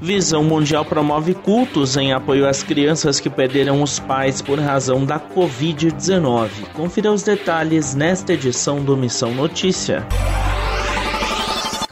Visão 0.00 0.44
Mundial 0.44 0.84
promove 0.84 1.34
cultos 1.34 1.96
em 1.96 2.12
apoio 2.12 2.46
às 2.46 2.62
crianças 2.62 3.18
que 3.18 3.30
perderam 3.30 3.82
os 3.82 3.98
pais 3.98 4.42
por 4.42 4.58
razão 4.58 5.04
da 5.04 5.18
Covid-19. 5.18 6.50
Confira 6.74 7.10
os 7.10 7.22
detalhes 7.22 7.94
nesta 7.94 8.34
edição 8.34 8.82
do 8.82 8.96
Missão 8.96 9.34
Notícia. 9.34 10.06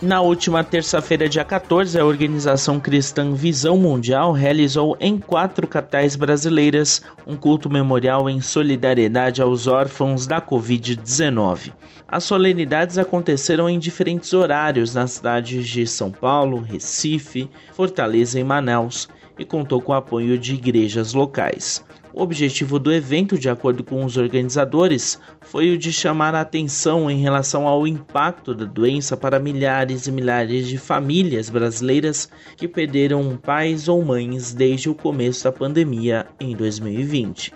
Na 0.05 0.21
última 0.21 0.63
terça-feira, 0.63 1.31
dia 1.31 1.47
14, 1.47 1.99
a 1.99 2.05
organização 2.05 2.79
cristã 2.79 3.33
Visão 3.33 3.79
Mundial 3.79 4.33
realizou 4.33 4.99
em 5.01 5.17
quatro 5.17 5.67
capitais 5.67 6.15
brasileiras 6.15 7.01
um 7.27 7.35
culto 7.37 7.71
memorial 7.71 8.29
em 8.29 8.39
solidariedade 8.39 9.41
aos 9.41 9.67
órfãos 9.67 10.27
da 10.27 10.43
Covid-19. 10.43 11.73
As 12.07 12.23
solenidades 12.25 12.99
aconteceram 12.99 13.67
em 13.67 13.79
diferentes 13.79 14.35
horários 14.35 14.95
nas 14.95 15.13
cidades 15.13 15.67
de 15.67 15.87
São 15.87 16.11
Paulo, 16.11 16.61
Recife, 16.61 17.49
Fortaleza 17.73 18.39
e 18.39 18.45
Manaus 18.45 19.09
e 19.39 19.45
contou 19.47 19.81
com 19.81 19.93
o 19.93 19.95
apoio 19.95 20.39
de 20.39 20.53
igrejas 20.53 21.15
locais. 21.15 21.83
O 22.17 22.23
objetivo 22.23 22.79
do 22.79 22.93
evento, 22.93 23.37
de 23.37 23.51
acordo 23.51 23.83
com 23.83 24.05
os 24.05 24.17
organizadores, 24.17 25.19
foi 25.41 25.73
o 25.73 25.77
de 25.77 25.93
chamar 25.93 26.33
a 26.33 26.43
atenção 26.43 27.11
em 27.11 27.21
relação 27.21 27.67
ao 27.67 27.89
impacto 27.89 28.55
da 28.55 28.65
doença 28.65 29.17
para 29.17 29.41
milhares 29.41 30.07
e 30.07 30.13
milhares 30.13 30.69
de 30.69 30.79
famílias 30.79 31.51
brasileiras 31.51 32.29
que 32.57 32.69
perderam 32.69 33.37
pais 33.37 33.89
ou 33.89 34.01
mães 34.05 34.55
desde 34.55 34.89
o 34.89 34.95
começo 34.95 35.43
da 35.43 35.51
pandemia 35.51 36.25
em 36.39 36.55
2020. 36.55 37.53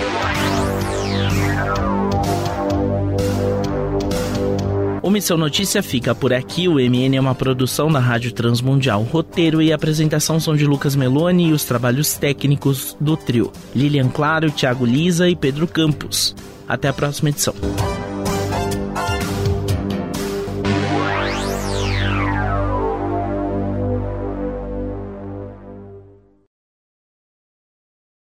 O 5.06 5.10
Missão 5.10 5.36
Notícia 5.36 5.84
fica 5.84 6.16
por 6.16 6.32
aqui. 6.32 6.66
O 6.66 6.80
MN 6.80 7.14
é 7.14 7.20
uma 7.20 7.32
produção 7.32 7.92
da 7.92 8.00
Rádio 8.00 8.32
Transmundial. 8.32 9.02
Roteiro 9.02 9.62
e 9.62 9.72
apresentação 9.72 10.40
são 10.40 10.56
de 10.56 10.66
Lucas 10.66 10.96
Meloni 10.96 11.50
e 11.50 11.52
os 11.52 11.64
trabalhos 11.64 12.14
técnicos 12.14 12.96
do 13.00 13.16
trio. 13.16 13.52
Lilian 13.72 14.08
Claro, 14.08 14.50
Thiago 14.50 14.84
Lisa 14.84 15.28
e 15.28 15.36
Pedro 15.36 15.68
Campos. 15.68 16.34
Até 16.66 16.88
a 16.88 16.92
próxima 16.92 17.28
edição. 17.28 17.54